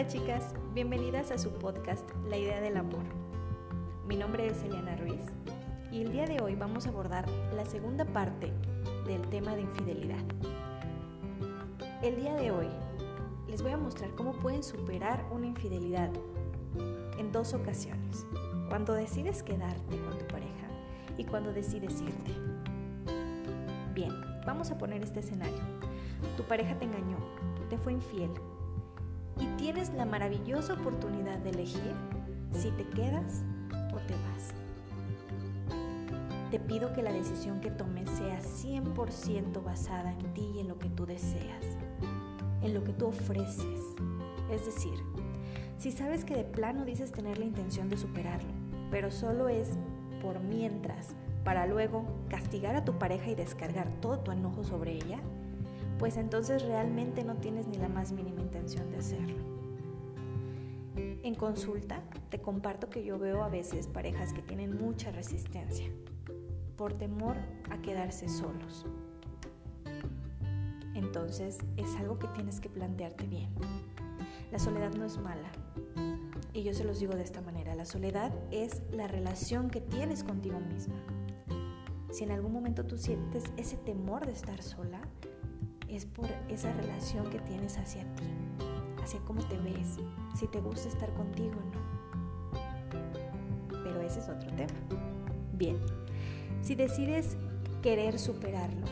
[0.00, 3.04] Hola chicas, bienvenidas a su podcast La idea del amor.
[4.08, 5.20] Mi nombre es Eliana Ruiz
[5.92, 8.50] y el día de hoy vamos a abordar la segunda parte
[9.04, 10.24] del tema de infidelidad.
[12.02, 12.68] El día de hoy
[13.46, 16.10] les voy a mostrar cómo pueden superar una infidelidad
[17.18, 18.24] en dos ocasiones.
[18.70, 20.66] Cuando decides quedarte con tu pareja
[21.18, 22.32] y cuando decides irte.
[23.92, 24.14] Bien,
[24.46, 25.60] vamos a poner este escenario.
[26.38, 27.18] Tu pareja te engañó,
[27.68, 28.30] te fue infiel
[29.40, 31.94] y tienes la maravillosa oportunidad de elegir
[32.52, 33.42] si te quedas
[33.92, 34.54] o te vas.
[36.50, 40.78] Te pido que la decisión que tomes sea 100% basada en ti y en lo
[40.78, 41.64] que tú deseas,
[42.62, 43.80] en lo que tú ofreces.
[44.50, 44.94] Es decir,
[45.78, 48.50] si sabes que de plano dices tener la intención de superarlo,
[48.90, 49.70] pero solo es
[50.20, 55.20] por mientras, para luego castigar a tu pareja y descargar todo tu enojo sobre ella,
[56.00, 59.36] pues entonces realmente no tienes ni la más mínima intención de hacerlo.
[60.96, 65.90] En consulta te comparto que yo veo a veces parejas que tienen mucha resistencia
[66.78, 67.36] por temor
[67.68, 68.86] a quedarse solos.
[70.94, 73.50] Entonces es algo que tienes que plantearte bien.
[74.50, 75.52] La soledad no es mala.
[76.54, 80.24] Y yo se los digo de esta manera, la soledad es la relación que tienes
[80.24, 80.96] contigo misma.
[82.10, 85.02] Si en algún momento tú sientes ese temor de estar sola,
[85.90, 88.24] es por esa relación que tienes hacia ti,
[89.02, 89.98] hacia cómo te ves,
[90.38, 91.80] si te gusta estar contigo o no.
[93.82, 94.72] Pero ese es otro tema.
[95.52, 95.78] Bien,
[96.62, 97.36] si decides
[97.82, 98.86] querer superarlo,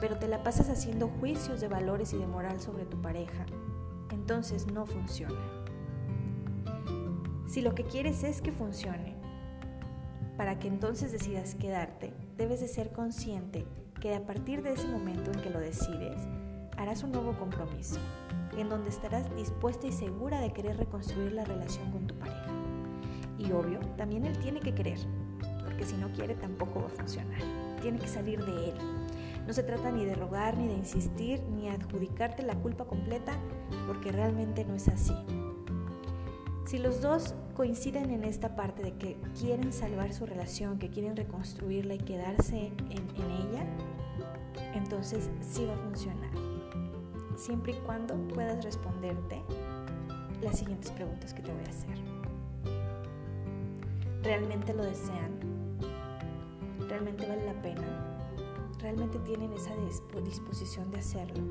[0.00, 3.46] pero te la pasas haciendo juicios de valores y de moral sobre tu pareja,
[4.10, 5.40] entonces no funciona.
[7.46, 9.14] Si lo que quieres es que funcione,
[10.36, 13.66] para que entonces decidas quedarte, debes de ser consciente
[14.02, 16.26] que a partir de ese momento en que lo decides,
[16.76, 18.00] harás un nuevo compromiso,
[18.58, 22.50] en donde estarás dispuesta y segura de querer reconstruir la relación con tu pareja.
[23.38, 24.98] Y obvio, también él tiene que querer,
[25.64, 27.40] porque si no quiere tampoco va a funcionar.
[27.80, 28.74] Tiene que salir de él.
[29.46, 33.34] No se trata ni de rogar, ni de insistir, ni adjudicarte la culpa completa,
[33.86, 35.14] porque realmente no es así.
[36.66, 41.16] Si los dos coinciden en esta parte de que quieren salvar su relación, que quieren
[41.16, 43.66] reconstruirla y quedarse en, en ella,
[44.74, 46.30] entonces sí va a funcionar.
[47.36, 49.42] Siempre y cuando puedas responderte
[50.42, 51.98] las siguientes preguntas que te voy a hacer.
[54.22, 55.38] ¿Realmente lo desean?
[56.88, 58.18] ¿Realmente vale la pena?
[58.80, 59.72] ¿Realmente tienen esa
[60.24, 61.44] disposición de hacerlo?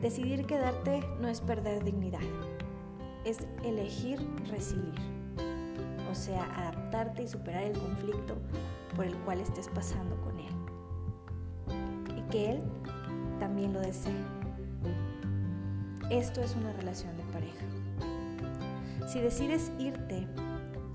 [0.00, 2.20] Decidir quedarte no es perder dignidad,
[3.24, 4.20] es elegir
[4.50, 4.94] recibir,
[6.10, 8.36] o sea, adaptarte y superar el conflicto
[8.94, 10.53] por el cual estés pasando con él
[12.34, 12.60] que él
[13.38, 14.12] también lo desee.
[16.10, 17.64] Esto es una relación de pareja.
[19.06, 20.26] Si decides irte,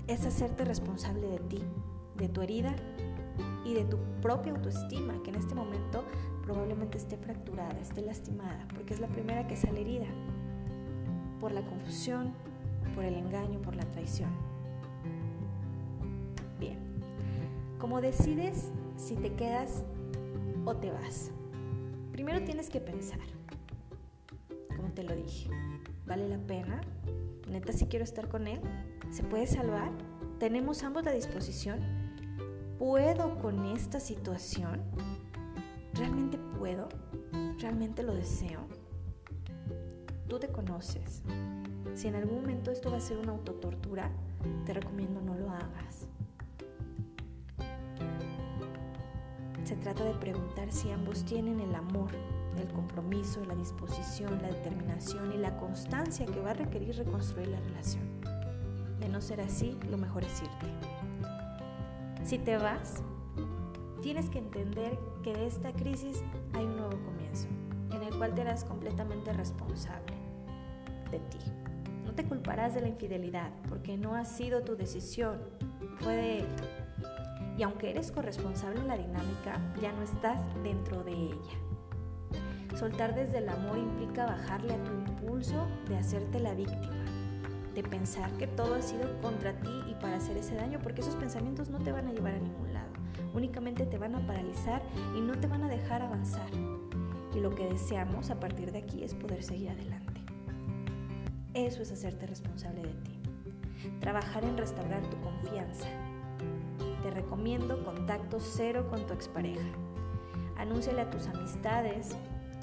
[0.06, 1.62] es hacerte responsable de ti,
[2.18, 2.76] de tu herida
[3.64, 6.04] y de tu propia autoestima, que en este momento
[6.44, 10.08] probablemente esté fracturada, esté lastimada, porque es la primera que sale herida,
[11.40, 12.34] por la confusión,
[12.94, 14.28] por el engaño, por la traición.
[16.58, 16.76] Bien,
[17.78, 19.84] como decides si te quedas
[20.70, 21.32] o te vas.
[22.12, 23.18] Primero tienes que pensar,
[24.76, 25.50] como te lo dije,
[26.06, 26.80] ¿vale la pena?
[27.48, 28.60] ¿Neta si quiero estar con él?
[29.10, 29.90] ¿Se puede salvar?
[30.38, 31.80] ¿Tenemos ambos la disposición?
[32.78, 34.80] ¿Puedo con esta situación?
[35.94, 36.88] ¿Realmente puedo?
[37.58, 38.60] ¿Realmente lo deseo?
[40.28, 41.24] Tú te conoces.
[41.94, 44.12] Si en algún momento esto va a ser una autotortura,
[44.64, 46.06] te recomiendo no lo hagas.
[49.70, 52.10] Se trata de preguntar si ambos tienen el amor,
[52.58, 57.60] el compromiso, la disposición, la determinación y la constancia que va a requerir reconstruir la
[57.60, 58.02] relación.
[58.98, 60.66] De no ser así, lo mejor es irte.
[62.24, 63.04] Si te vas,
[64.02, 67.46] tienes que entender que de esta crisis hay un nuevo comienzo,
[67.92, 70.16] en el cual te harás completamente responsable
[71.12, 71.38] de ti.
[72.04, 75.38] No te culparás de la infidelidad, porque no ha sido tu decisión,
[76.00, 76.46] fue de él
[77.60, 81.58] y aunque eres corresponsable en la dinámica, ya no estás dentro de ella.
[82.74, 87.04] Soltar desde el amor implica bajarle a tu impulso de hacerte la víctima,
[87.74, 91.16] de pensar que todo ha sido contra ti y para hacer ese daño, porque esos
[91.16, 92.92] pensamientos no te van a llevar a ningún lado,
[93.34, 94.80] únicamente te van a paralizar
[95.14, 96.48] y no te van a dejar avanzar.
[97.36, 100.22] Y lo que deseamos a partir de aquí es poder seguir adelante.
[101.52, 103.20] Eso es hacerte responsable de ti.
[104.00, 105.88] Trabajar en restaurar tu confianza,
[107.10, 109.68] recomiendo contacto cero con tu expareja.
[110.56, 112.16] Anúnciale a tus amistades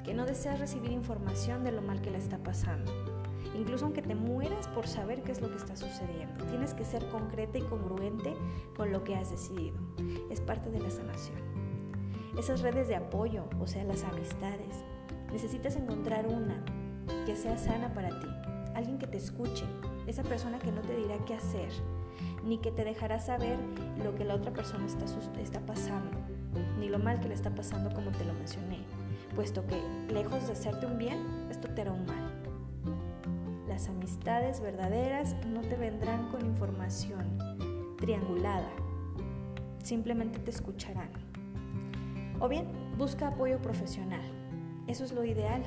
[0.04, 2.92] que no deseas recibir información de lo mal que le está pasando.
[3.58, 6.44] incluso aunque te mueras por saber qué es lo que está sucediendo.
[6.44, 8.34] Tienes que ser concreta y congruente
[8.76, 9.76] con lo que has decidido.
[10.30, 11.38] Es parte de la sanación.
[12.38, 14.84] Esas redes de apoyo, o sea, las amistades,
[15.32, 16.64] necesitas encontrar una
[17.26, 18.28] que sea sana para ti,
[18.74, 19.64] alguien que te escuche,
[20.06, 21.70] esa persona que no te dirá qué hacer,
[22.44, 23.58] ni que te dejará saber
[24.02, 25.04] lo que la otra persona está,
[25.40, 26.16] está pasando,
[26.78, 28.78] ni lo mal que le está pasando como te lo mencioné,
[29.34, 29.80] puesto que
[30.12, 31.18] lejos de hacerte un bien,
[31.50, 32.32] esto te hará un mal.
[33.68, 37.38] Las amistades verdaderas no te vendrán con información
[37.98, 38.70] triangulada,
[39.82, 41.10] simplemente te escucharán.
[42.40, 42.66] O bien,
[42.96, 44.22] busca apoyo profesional.
[44.86, 45.62] Eso es lo ideal.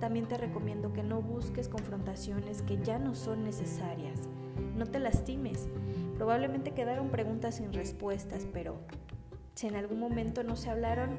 [0.00, 4.28] También te recomiendo que no busques confrontaciones que ya no son necesarias.
[4.76, 5.68] No te lastimes.
[6.16, 8.78] Probablemente quedaron preguntas sin respuestas, pero
[9.54, 11.18] si en algún momento no se hablaron,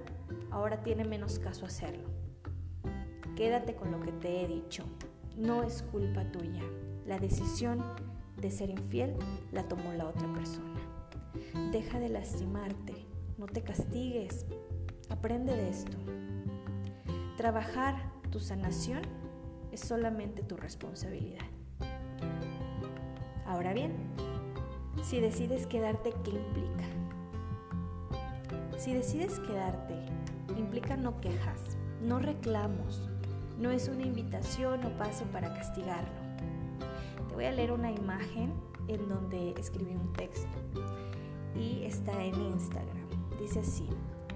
[0.51, 2.09] ahora tiene menos caso hacerlo.
[3.35, 4.85] Quédate con lo que te he dicho
[5.37, 6.63] no es culpa tuya.
[7.05, 7.83] La decisión
[8.37, 9.15] de ser infiel
[9.51, 10.79] la tomó la otra persona.
[11.71, 13.05] Deja de lastimarte,
[13.38, 14.45] no te castigues,
[15.09, 15.97] aprende de esto.
[17.38, 19.01] Trabajar tu sanación
[19.71, 21.45] es solamente tu responsabilidad.
[23.45, 23.94] Ahora bien,
[25.03, 26.86] si decides quedarte, ¿qué implica?
[28.77, 29.94] Si decides quedarte,
[30.57, 33.09] implica no quejas, no reclamos,
[33.59, 36.09] no es una invitación o paso para castigarlo.
[37.27, 38.53] Te voy a leer una imagen
[38.88, 40.57] en donde escribí un texto
[41.56, 43.07] y está en Instagram.
[43.39, 43.88] Dice así,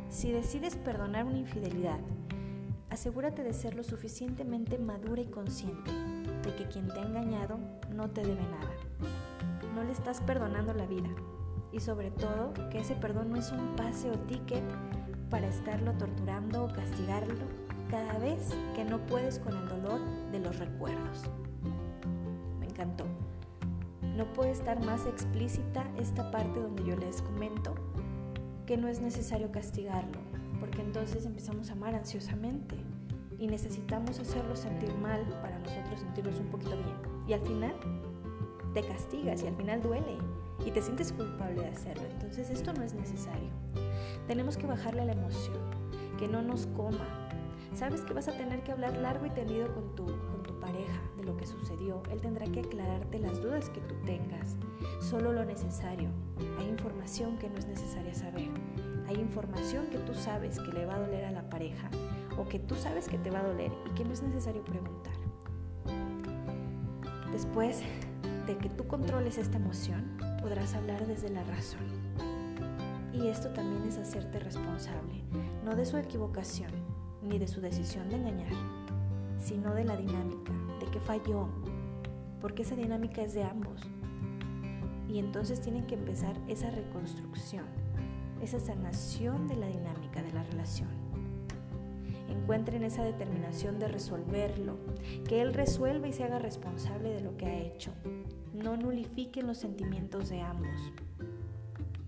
[0.09, 1.99] si decides perdonar una infidelidad,
[2.89, 7.59] asegúrate de ser lo suficientemente madura y consciente de que quien te ha engañado
[7.91, 8.88] no te debe nada.
[9.79, 11.07] No le estás perdonando la vida
[11.71, 14.61] y sobre todo que ese perdón no es un pase o ticket
[15.29, 17.45] para estarlo torturando o castigarlo
[17.89, 20.01] cada vez que no puedes con el dolor
[20.33, 21.23] de los recuerdos.
[22.59, 23.05] Me encantó.
[24.17, 27.73] No puede estar más explícita esta parte donde yo les comento
[28.65, 30.19] que no es necesario castigarlo,
[30.59, 32.75] porque entonces empezamos a amar ansiosamente
[33.37, 36.97] y necesitamos hacerlo sentir mal para nosotros sentirnos un poquito bien.
[37.29, 37.75] Y al final
[38.73, 40.17] te castigas y al final duele
[40.65, 42.03] y te sientes culpable de hacerlo.
[42.11, 43.49] Entonces esto no es necesario.
[44.27, 45.57] Tenemos que bajarle la emoción,
[46.17, 47.29] que no nos coma,
[47.75, 51.01] Sabes que vas a tener que hablar largo y tendido con tu, con tu pareja
[51.17, 52.01] de lo que sucedió.
[52.11, 54.57] Él tendrá que aclararte las dudas que tú tengas.
[54.99, 56.09] Solo lo necesario.
[56.57, 58.49] Hay información que no es necesaria saber.
[59.07, 61.89] Hay información que tú sabes que le va a doler a la pareja
[62.37, 65.13] o que tú sabes que te va a doler y que no es necesario preguntar.
[67.31, 67.81] Después
[68.49, 71.85] de que tú controles esta emoción, podrás hablar desde la razón.
[73.13, 75.21] Y esto también es hacerte responsable,
[75.63, 76.71] no de su equivocación,
[77.21, 78.51] ni de su decisión de engañar,
[79.37, 81.47] sino de la dinámica, de qué falló,
[82.41, 83.87] porque esa dinámica es de ambos.
[85.07, 87.65] Y entonces tienen que empezar esa reconstrucción,
[88.41, 90.89] esa sanación de la dinámica de la relación.
[92.27, 94.77] Encuentren esa determinación de resolverlo,
[95.27, 97.93] que él resuelva y se haga responsable de lo que ha hecho.
[98.63, 100.91] No nulifiquen los sentimientos de ambos.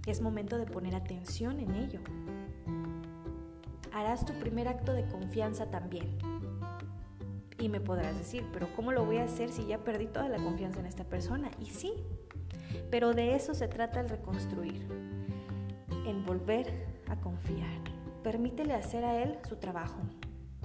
[0.05, 1.99] Es momento de poner atención en ello
[3.91, 6.17] harás tu primer acto de confianza también.
[7.59, 10.37] Y me podrás decir, pero ¿cómo lo voy a hacer si ya perdí toda la
[10.37, 11.51] confianza en esta persona?
[11.59, 11.93] Y sí,
[12.89, 14.87] pero de eso se trata el reconstruir,
[16.07, 17.69] en volver a confiar.
[18.23, 19.99] Permítele hacer a él su trabajo.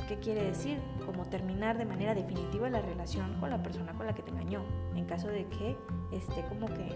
[0.08, 0.78] ¿Qué quiere decir?
[1.04, 4.62] Como terminar de manera definitiva la relación con la persona con la que te engañó,
[4.94, 5.76] en caso de que
[6.12, 6.92] esté como que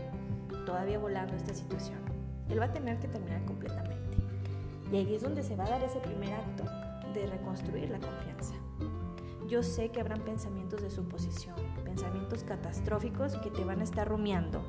[0.64, 1.98] todavía volando esta situación.
[2.48, 4.16] Él va a tener que terminar completamente.
[4.92, 6.64] Y ahí es donde se va a dar ese primer acto
[7.12, 8.54] de reconstruir la confianza.
[9.48, 14.62] Yo sé que habrán pensamientos de suposición, pensamientos catastróficos que te van a estar rumiando,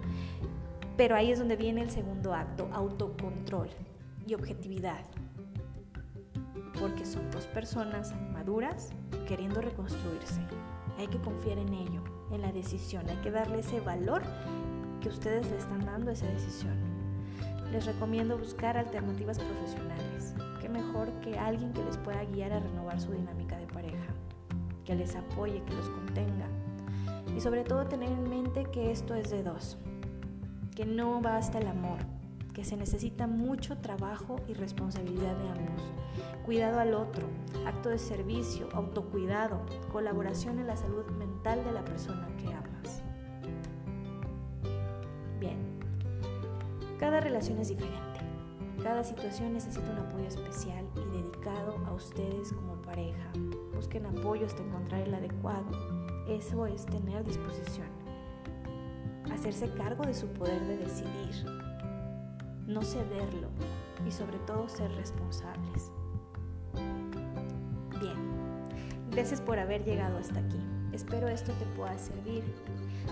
[0.98, 3.70] pero ahí es donde viene el segundo acto, autocontrol
[4.26, 5.06] y objetividad.
[6.82, 8.90] Porque son dos personas maduras
[9.28, 10.42] queriendo reconstruirse.
[10.98, 14.24] Hay que confiar en ello, en la decisión, hay que darle ese valor
[15.00, 16.92] que ustedes le están dando a esa decisión
[17.72, 20.36] les recomiendo buscar alternativas profesionales.
[20.60, 24.14] Qué mejor que alguien que les pueda guiar a renovar su dinámica de pareja,
[24.84, 26.48] que les apoye, que los contenga.
[27.36, 29.78] Y sobre todo tener en mente que esto es de dos,
[30.76, 32.00] que no basta el amor,
[32.54, 35.82] que se necesita mucho trabajo y responsabilidad de ambos.
[36.46, 37.28] Cuidado al otro,
[37.66, 42.72] acto de servicio, autocuidado, colaboración en la salud mental de la persona que amas.
[47.02, 48.20] Cada relación es diferente.
[48.84, 53.32] Cada situación necesita un apoyo especial y dedicado a ustedes como pareja.
[53.74, 55.66] Busquen apoyo hasta encontrar el adecuado.
[56.28, 57.88] Eso es tener disposición.
[59.34, 61.44] Hacerse cargo de su poder de decidir.
[62.68, 63.48] No cederlo
[64.08, 65.92] y sobre todo ser responsables.
[69.12, 70.60] Gracias por haber llegado hasta aquí.
[70.94, 72.44] Espero esto te pueda servir.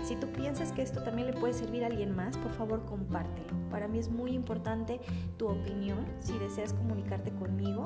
[0.04, 3.48] Si tú piensas que esto también le puede servir a alguien más, por favor compártelo.
[3.70, 5.00] Para mí es muy importante
[5.36, 6.04] tu opinión.
[6.20, 7.84] Si deseas comunicarte conmigo,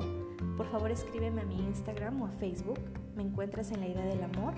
[0.57, 2.79] por favor escríbeme a mi Instagram o a Facebook.
[3.15, 4.53] Me encuentras en la idea del amor,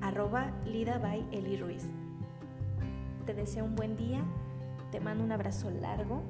[0.00, 1.84] arroba Lida by Eli Ruiz.
[3.24, 4.22] Te deseo un buen día,
[4.90, 6.22] te mando un abrazo largo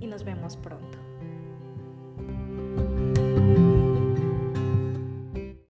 [0.00, 1.01] y nos vemos pronto.